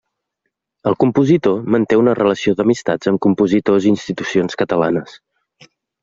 [0.91, 5.19] El compositor manté una relació d'amistat amb compositors i institucions catalanes.